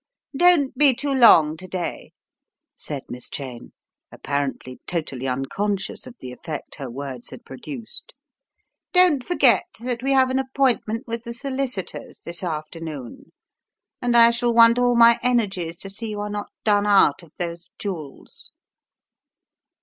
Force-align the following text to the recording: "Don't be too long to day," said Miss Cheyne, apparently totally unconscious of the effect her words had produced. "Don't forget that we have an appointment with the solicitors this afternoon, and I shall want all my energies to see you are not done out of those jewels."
"Don't 0.35 0.75
be 0.75 0.95
too 0.95 1.13
long 1.13 1.55
to 1.57 1.67
day," 1.67 2.11
said 2.75 3.03
Miss 3.07 3.29
Cheyne, 3.29 3.71
apparently 4.11 4.79
totally 4.87 5.27
unconscious 5.27 6.07
of 6.07 6.15
the 6.19 6.31
effect 6.31 6.77
her 6.77 6.89
words 6.89 7.29
had 7.29 7.45
produced. 7.45 8.15
"Don't 8.93 9.23
forget 9.23 9.65
that 9.81 10.01
we 10.01 10.13
have 10.13 10.31
an 10.31 10.39
appointment 10.39 11.05
with 11.05 11.23
the 11.23 11.35
solicitors 11.35 12.21
this 12.21 12.43
afternoon, 12.43 13.31
and 14.01 14.17
I 14.17 14.31
shall 14.31 14.55
want 14.55 14.79
all 14.79 14.95
my 14.95 15.19
energies 15.21 15.77
to 15.77 15.89
see 15.91 16.09
you 16.09 16.19
are 16.21 16.31
not 16.31 16.49
done 16.63 16.87
out 16.87 17.21
of 17.21 17.33
those 17.37 17.69
jewels." 17.77 18.51